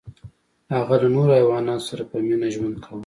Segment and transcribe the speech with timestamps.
[0.75, 2.99] هغه له نورو حیواناتو سره په مینه ژوند کاوه.